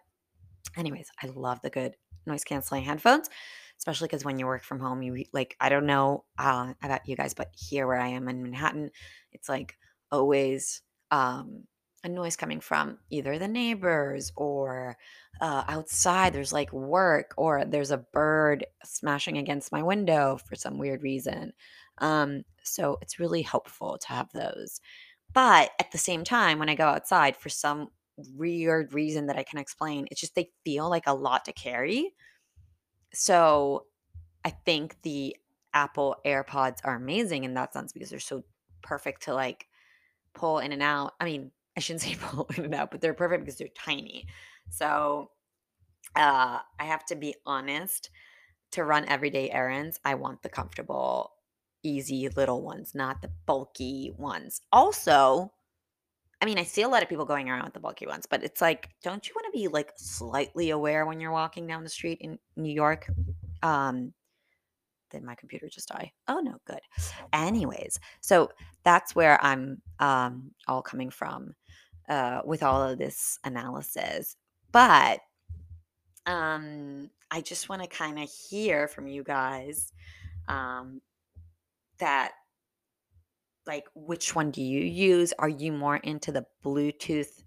Anyways, 0.78 1.10
I 1.22 1.28
love 1.28 1.62
the 1.62 1.70
good 1.70 1.96
noise 2.26 2.44
canceling 2.44 2.84
headphones, 2.84 3.30
especially 3.78 4.08
because 4.08 4.24
when 4.24 4.40
you 4.40 4.46
work 4.46 4.64
from 4.64 4.80
home, 4.80 5.02
you 5.02 5.26
like, 5.34 5.56
I 5.60 5.70
don't 5.70 5.86
know 5.86 6.26
uh, 6.38 6.74
about 6.84 7.08
you 7.08 7.16
guys, 7.16 7.34
but 7.34 7.50
here 7.54 7.88
where 7.88 7.98
I 8.00 8.10
am 8.10 8.28
in 8.28 8.44
Manhattan, 8.44 8.92
it's 9.32 9.50
like 9.50 9.76
always 10.12 10.82
um, 11.10 11.64
a 12.04 12.10
noise 12.10 12.36
coming 12.36 12.60
from 12.60 12.98
either 13.10 13.38
the 13.38 13.48
neighbors 13.48 14.32
or 14.36 14.98
uh, 15.40 15.64
outside. 15.68 16.34
There's 16.34 16.54
like 16.54 16.74
work 16.74 17.34
or 17.38 17.66
there's 17.66 17.92
a 17.92 17.98
bird 17.98 18.66
smashing 18.84 19.38
against 19.38 19.72
my 19.72 19.84
window 19.84 20.40
for 20.46 20.56
some 20.56 20.78
weird 20.78 21.04
reason. 21.04 21.54
Um, 22.00 22.44
so 22.64 22.98
it's 23.02 23.20
really 23.20 23.42
helpful 23.44 23.98
to 24.00 24.08
have 24.08 24.32
those. 24.34 24.82
But 25.34 25.72
at 25.80 25.92
the 25.92 25.98
same 25.98 26.24
time, 26.24 26.60
when 26.60 26.70
I 26.70 26.76
go 26.76 26.86
outside 26.86 27.38
for 27.38 27.50
some 27.50 27.90
weird 28.36 28.94
reason 28.94 29.28
that 29.28 29.38
I 29.38 29.44
can 29.44 29.60
explain. 29.60 30.08
It's 30.12 30.22
just 30.22 30.36
they 30.36 30.50
feel 30.64 30.90
like 30.90 31.08
a 31.08 31.14
lot 31.14 31.46
to 31.46 31.54
carry. 31.54 32.14
So 33.14 33.86
I 34.46 34.50
think 34.50 35.02
the 35.02 35.36
Apple 35.74 36.16
AirPods 36.26 36.80
are 36.84 36.96
amazing 36.96 37.44
in 37.44 37.54
that 37.56 37.74
sense 37.74 37.92
because 37.92 38.10
they're 38.10 38.20
so 38.20 38.44
perfect 38.82 39.24
to 39.24 39.34
like 39.34 39.68
pull 40.34 40.60
in 40.60 40.72
and 40.72 40.82
out. 40.82 41.14
I 41.20 41.26
mean, 41.26 41.52
I 41.76 41.80
shouldn't 41.80 42.02
say 42.02 42.16
pull 42.22 42.50
in 42.58 42.66
and 42.66 42.76
out, 42.76 42.92
but 42.92 43.02
they're 43.02 43.14
perfect 43.14 43.46
because 43.46 43.58
they're 43.58 43.68
tiny. 43.70 44.28
So 44.70 45.32
uh, 46.16 46.60
I 46.80 46.84
have 46.84 47.06
to 47.06 47.16
be 47.16 47.36
honest 47.46 48.10
to 48.72 48.84
run 48.84 49.06
everyday 49.06 49.50
errands. 49.52 50.00
I 50.06 50.16
want 50.16 50.42
the 50.42 50.50
comfortable, 50.50 51.34
easy 51.84 52.30
little 52.30 52.62
ones, 52.62 52.96
not 52.96 53.22
the 53.22 53.32
bulky 53.46 54.14
ones. 54.18 54.62
Also, 54.72 55.52
I 56.42 56.46
mean, 56.46 56.58
I 56.58 56.64
see 56.64 56.82
a 56.82 56.88
lot 56.88 57.04
of 57.04 57.10
people 57.10 57.26
going 57.26 57.50
around 57.50 57.66
with 57.66 57.74
the 57.74 57.80
bulky 57.80 58.08
ones, 58.08 58.26
but 58.30 58.44
it's 58.44 58.62
like, 58.62 58.90
don't 59.04 59.28
you 59.28 59.34
want 59.36 59.54
to 59.54 59.58
be 59.58 59.68
like 59.68 59.92
slightly 59.96 60.72
aware 60.72 61.06
when 61.06 61.20
you're 61.20 61.32
walking 61.32 61.68
down 61.68 61.84
the 61.84 61.90
street 61.90 62.20
in 62.22 62.40
New 62.56 62.74
York? 62.74 63.08
Um, 63.62 64.14
did 65.12 65.24
my 65.24 65.36
computer 65.36 65.68
just 65.70 65.90
die? 65.90 66.12
Oh 66.28 66.40
no, 66.40 66.56
good. 66.66 66.80
Anyways, 67.34 68.00
so 68.22 68.50
that's 68.84 69.16
where 69.16 69.44
I'm 69.44 69.82
um, 70.00 70.52
all 70.68 70.82
coming 70.82 71.10
from 71.10 71.54
uh, 72.10 72.42
with 72.46 72.64
all 72.64 72.82
of 72.82 72.98
this 72.98 73.40
analysis. 73.44 74.36
But 74.72 75.20
um, 76.26 77.10
I 77.30 77.42
just 77.42 77.70
want 77.70 77.82
to 77.82 77.88
kind 77.88 78.20
of 78.20 78.30
hear 78.30 78.88
from 78.88 79.08
you 79.08 79.24
guys 79.24 79.92
um, 80.48 81.02
that 82.00 82.32
like 83.68 83.86
which 83.96 84.36
one 84.36 84.52
do 84.52 84.62
you 84.62 84.82
use? 84.82 85.34
Are 85.40 85.50
you 85.50 85.72
more 85.72 85.98
into 85.98 86.32
the 86.32 86.46
Bluetooth 86.64 87.44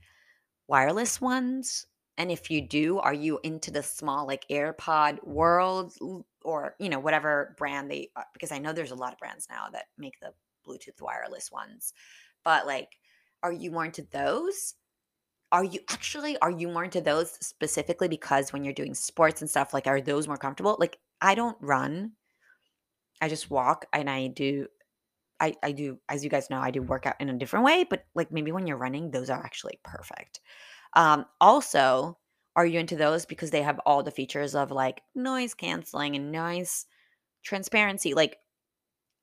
wireless 0.68 1.20
ones? 1.20 1.86
And 2.16 2.30
if 2.30 2.50
you 2.50 2.66
do, 2.66 2.98
are 2.98 3.14
you 3.14 3.40
into 3.42 3.70
the 3.70 3.82
small 3.82 4.26
like 4.26 4.46
AirPod 4.48 5.24
world 5.24 5.94
or 6.44 6.74
you 6.78 6.88
know 6.88 6.98
whatever 7.00 7.54
brand 7.58 7.90
they 7.90 8.10
uh, 8.16 8.22
because 8.32 8.52
I 8.52 8.58
know 8.58 8.72
there's 8.72 8.90
a 8.90 8.96
lot 8.96 9.12
of 9.12 9.18
brands 9.18 9.46
now 9.50 9.66
that 9.72 9.86
make 9.98 10.20
the 10.20 10.32
Bluetooth 10.66 11.00
wireless 11.00 11.50
ones. 11.50 11.92
But 12.44 12.66
like 12.66 12.90
are 13.42 13.52
you 13.52 13.70
more 13.70 13.84
into 13.84 14.06
those? 14.10 14.74
Are 15.52 15.64
you 15.64 15.80
actually 15.90 16.38
are 16.38 16.50
you 16.50 16.68
more 16.68 16.84
into 16.84 17.00
those 17.00 17.32
specifically 17.40 18.08
because 18.08 18.52
when 18.52 18.64
you're 18.64 18.72
doing 18.72 18.94
sports 18.94 19.40
and 19.40 19.50
stuff 19.50 19.74
like 19.74 19.86
are 19.86 20.00
those 20.00 20.26
more 20.26 20.38
comfortable? 20.38 20.76
Like 20.80 20.98
I 21.20 21.34
don't 21.34 21.56
run. 21.60 22.12
I 23.20 23.28
just 23.28 23.50
walk 23.50 23.86
and 23.92 24.08
I 24.10 24.28
do 24.28 24.66
I 25.38 25.54
I 25.62 25.72
do 25.72 25.98
as 26.08 26.24
you 26.24 26.30
guys 26.30 26.50
know, 26.50 26.58
I 26.58 26.70
do 26.70 26.82
work 26.82 27.06
out 27.06 27.20
in 27.20 27.28
a 27.28 27.38
different 27.38 27.64
way, 27.64 27.84
but 27.88 28.04
like 28.14 28.32
maybe 28.32 28.50
when 28.50 28.66
you're 28.66 28.76
running, 28.76 29.10
those 29.10 29.30
are 29.30 29.42
actually 29.44 29.78
perfect. 29.84 30.40
Um 30.94 31.26
also, 31.40 32.18
are 32.56 32.66
you 32.66 32.78
into 32.78 32.96
those 32.96 33.26
because 33.26 33.50
they 33.50 33.62
have 33.62 33.80
all 33.84 34.02
the 34.02 34.10
features 34.10 34.54
of 34.54 34.70
like 34.70 35.02
noise 35.14 35.54
canceling 35.54 36.16
and 36.16 36.30
noise 36.30 36.86
transparency? 37.42 38.14
Like 38.14 38.38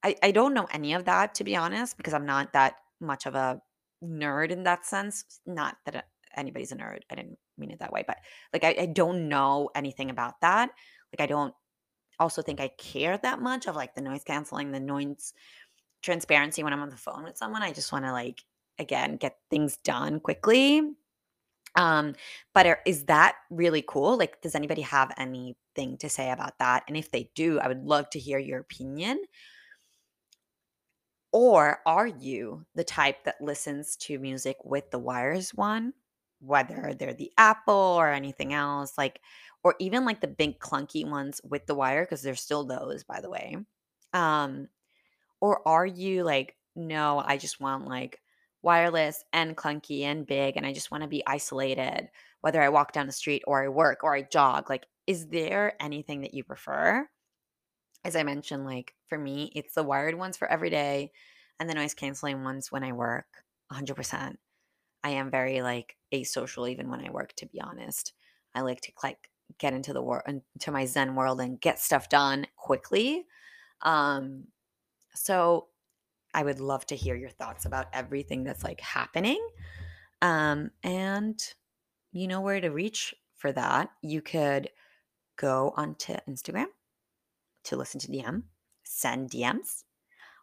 I 0.04 0.16
I 0.22 0.32
don't 0.32 0.54
know 0.54 0.68
any 0.72 0.94
of 0.94 1.06
that 1.06 1.36
to 1.36 1.44
be 1.44 1.56
honest 1.56 1.98
because 1.98 2.14
I'm 2.14 2.26
not 2.26 2.54
that 2.54 2.76
much 3.00 3.26
of 3.26 3.36
a 3.36 3.62
nerd 4.04 4.52
in 4.52 4.64
that 4.64 4.86
sense. 4.86 5.40
Not 5.46 5.78
that 5.86 5.96
uh, 5.96 6.02
anybody's 6.36 6.72
a 6.72 6.76
nerd. 6.76 7.00
I 7.10 7.16
didn't 7.16 7.38
mean 7.58 7.72
it 7.72 7.80
that 7.80 7.94
way, 7.94 8.04
but 8.06 8.18
like 8.54 8.64
I, 8.64 8.76
I 8.80 8.86
don't 8.88 9.30
know 9.30 9.70
anything 9.76 10.10
about 10.10 10.42
that. 10.42 10.72
Like 11.14 11.22
I 11.22 11.28
don't 11.28 11.54
also 12.20 12.42
think 12.42 12.60
I 12.60 12.70
care 12.78 13.18
that 13.18 13.42
much 13.42 13.68
of 13.68 13.76
like 13.76 13.96
the 13.96 14.02
noise 14.02 14.24
canceling, 14.24 14.72
the 14.72 14.80
noise 14.80 15.34
transparency 16.04 16.64
when 16.64 16.74
I'm 16.74 16.82
on 16.82 16.90
the 16.90 16.98
phone 16.98 17.24
with 17.24 17.38
someone. 17.38 17.62
I 17.64 17.72
just 17.72 17.92
want 17.92 18.06
to 18.06 18.12
like 18.12 18.44
again 18.80 19.18
get 19.18 19.38
things 19.50 19.78
done 19.78 20.20
quickly. 20.20 20.82
Um, 21.76 22.16
but 22.54 22.68
are, 22.68 22.80
is 22.86 23.06
that 23.06 23.36
really 23.50 23.84
cool? 23.88 24.18
Like, 24.18 24.42
does 24.42 24.56
anybody 24.56 24.82
have 24.82 25.14
anything 25.18 25.98
to 26.00 26.10
say 26.10 26.32
about 26.32 26.60
that? 26.60 26.84
And 26.88 26.98
if 26.98 27.12
they 27.12 27.30
do, 27.34 27.60
I 27.60 27.68
would 27.68 27.84
love 27.84 28.10
to 28.12 28.20
hear 28.20 28.40
your 28.40 28.60
opinion. 28.60 29.22
Or 31.32 31.80
are 31.86 32.08
you 32.08 32.66
the 32.76 32.84
type 32.84 33.24
that 33.24 33.42
listens 33.42 33.96
to 33.98 34.20
music 34.20 34.58
with 34.66 34.92
the 34.92 35.00
wires 35.00 35.52
one, 35.52 35.94
whether 36.42 36.94
they're 36.98 37.14
the 37.14 37.32
Apple 37.38 37.74
or 37.74 38.10
anything 38.10 38.54
else, 38.54 38.98
like, 38.98 39.22
or 39.64 39.76
even 39.80 40.04
like 40.04 40.20
the 40.20 40.28
big 40.28 40.60
clunky 40.60 41.10
ones 41.10 41.40
with 41.44 41.66
the 41.68 41.76
wire, 41.76 42.04
because 42.04 42.22
there's 42.22 42.42
still 42.42 42.66
those, 42.66 43.04
by 43.06 43.22
the 43.22 43.30
way. 43.30 43.56
Um, 44.12 44.68
or 45.40 45.66
are 45.68 45.86
you 45.86 46.24
like, 46.24 46.56
no, 46.76 47.22
I 47.26 47.38
just 47.38 47.60
want 47.60 47.88
like 47.88 48.20
wireless 48.62 49.24
and 49.34 49.58
clunky 49.58 50.02
and 50.04 50.26
big, 50.26 50.58
and 50.58 50.66
I 50.66 50.74
just 50.74 50.92
want 50.92 51.04
to 51.04 51.10
be 51.10 51.24
isolated, 51.26 52.10
whether 52.42 52.62
I 52.62 52.70
walk 52.70 52.92
down 52.92 53.08
the 53.08 53.14
street 53.14 53.44
or 53.48 53.64
I 53.64 53.68
work 53.70 54.04
or 54.04 54.16
I 54.16 54.22
jog? 54.24 54.70
Like, 54.70 54.86
is 55.08 55.28
there 55.28 55.74
anything 55.82 56.22
that 56.22 56.34
you 56.34 56.44
prefer? 56.44 57.08
As 58.04 58.16
I 58.16 58.24
mentioned, 58.24 58.66
like 58.66 58.94
for 59.08 59.18
me, 59.18 59.52
it's 59.56 59.74
the 59.74 59.84
wired 59.84 60.16
ones 60.16 60.38
for 60.38 60.50
every 60.50 60.70
day 60.70 61.12
and 61.60 61.70
the 61.70 61.76
noise 61.76 61.94
canceling 61.94 62.44
ones 62.44 62.72
when 62.72 62.84
I 62.84 62.94
work 62.94 63.26
100%. 63.72 64.36
I 65.04 65.10
am 65.12 65.32
very 65.32 65.62
like 65.62 65.96
asocial 66.14 66.70
even 66.70 66.90
when 66.90 67.06
I 67.06 67.12
work, 67.12 67.34
to 67.38 67.46
be 67.46 67.62
honest. 67.62 68.14
I 68.54 68.62
like 68.62 68.82
to 68.82 68.92
like 69.04 69.30
get 69.58 69.74
into 69.74 69.94
the 69.94 70.02
world, 70.02 70.24
into 70.28 70.72
my 70.72 70.86
Zen 70.86 71.16
world 71.16 71.42
and 71.42 71.60
get 71.60 71.80
stuff 71.80 72.10
done 72.10 72.48
quickly. 72.56 73.26
Um, 73.82 74.46
so 75.14 75.68
I 76.34 76.44
would 76.44 76.60
love 76.60 76.86
to 76.88 76.96
hear 76.96 77.16
your 77.16 77.30
thoughts 77.30 77.66
about 77.66 77.88
everything 77.94 78.44
that's 78.44 78.64
like 78.64 78.82
happening. 78.82 79.46
Um, 80.22 80.72
and 80.84 81.42
you 82.12 82.28
know 82.28 82.42
where 82.42 82.62
to 82.62 82.70
reach 82.70 83.14
for 83.36 83.52
that. 83.52 83.90
You 84.02 84.22
could 84.22 84.70
go 85.38 85.74
onto 85.76 86.16
Instagram 86.30 86.68
to 87.66 87.76
listen 87.76 88.00
to 88.02 88.08
DM, 88.08 88.44
send 88.84 89.32
DMs, 89.32 89.84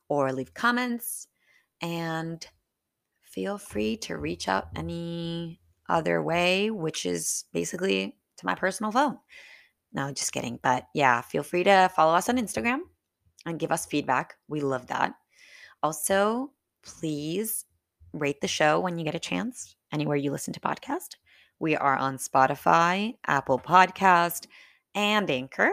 or 0.08 0.32
leave 0.32 0.54
comments, 0.54 1.28
and 1.80 2.46
feel 3.22 3.58
free 3.58 3.96
to 3.98 4.16
reach 4.16 4.48
out 4.48 4.68
any 4.74 5.60
other 5.88 6.22
way, 6.22 6.70
which 6.70 7.06
is 7.06 7.44
basically 7.52 8.16
to 8.38 8.46
my 8.46 8.54
personal 8.54 8.92
phone. 8.92 9.18
No, 9.92 10.12
just 10.12 10.32
kidding. 10.32 10.58
But 10.62 10.86
yeah, 10.94 11.20
feel 11.22 11.42
free 11.42 11.64
to 11.64 11.90
follow 11.94 12.14
us 12.14 12.28
on 12.28 12.36
Instagram 12.36 12.80
and 13.46 13.58
give 13.58 13.72
us 13.72 13.86
feedback. 13.86 14.34
We 14.48 14.60
love 14.60 14.86
that. 14.88 15.14
Also, 15.82 16.50
please 16.82 17.64
rate 18.12 18.40
the 18.40 18.48
show 18.48 18.80
when 18.80 18.98
you 18.98 19.04
get 19.04 19.14
a 19.14 19.20
chance, 19.20 19.76
anywhere 19.92 20.16
you 20.16 20.30
listen 20.30 20.52
to 20.54 20.60
podcast. 20.60 21.16
We 21.60 21.76
are 21.76 21.96
on 21.96 22.18
Spotify, 22.18 23.16
Apple 23.26 23.58
Podcast, 23.58 24.46
and 24.94 25.30
Anchor. 25.30 25.72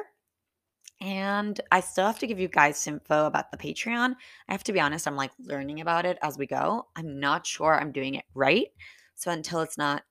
And 1.02 1.60
I 1.72 1.82
still 1.82 2.06
have 2.06 2.20
to 2.20 2.28
give 2.28 2.40
you 2.40 2.48
guys 2.48 2.88
info 2.88 3.26
about 3.26 3.52
the 3.52 3.58
Patreon. 3.58 4.16
I 4.48 4.52
have 4.52 4.64
to 4.64 4.74
be 4.74 4.80
honest, 4.80 5.08
I'm 5.08 5.16
like 5.16 5.32
learning 5.40 5.82
about 5.82 6.06
it 6.06 6.18
as 6.22 6.38
we 6.38 6.48
go. 6.48 6.88
I'm 6.96 7.20
not 7.20 7.46
sure 7.46 7.80
I'm 7.80 7.92
doing 7.92 8.16
it 8.16 8.26
right. 8.34 8.68
So 9.16 9.32
until 9.32 9.62
it's 9.62 9.78
not 9.78 10.04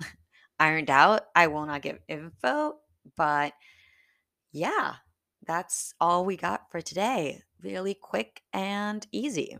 ironed 0.60 0.90
out, 0.90 1.26
I 1.34 1.48
will 1.48 1.66
not 1.66 1.82
give 1.82 1.98
info. 2.08 2.76
But 3.16 3.54
yeah, 4.52 4.94
that's 5.46 5.94
all 6.00 6.24
we 6.24 6.36
got 6.36 6.70
for 6.70 6.80
today. 6.80 7.42
Really 7.62 7.94
quick 7.94 8.42
and 8.52 9.06
easy. 9.12 9.56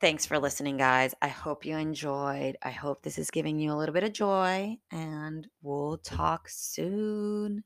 Thanks 0.00 0.26
for 0.26 0.38
listening, 0.38 0.76
guys. 0.76 1.14
I 1.22 1.28
hope 1.28 1.64
you 1.64 1.76
enjoyed. 1.76 2.56
I 2.62 2.70
hope 2.70 3.02
this 3.02 3.18
is 3.18 3.30
giving 3.30 3.58
you 3.58 3.72
a 3.72 3.74
little 3.74 3.92
bit 3.92 4.04
of 4.04 4.12
joy, 4.12 4.76
and 4.90 5.48
we'll 5.62 5.98
talk 5.98 6.48
soon. 6.48 7.64